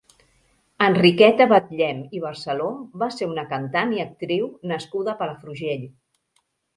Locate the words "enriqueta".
0.83-1.45